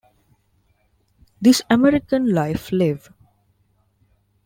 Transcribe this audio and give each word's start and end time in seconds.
This 1.39 1.61
American 1.69 2.33
Life 2.33 2.71
Live! 2.71 3.13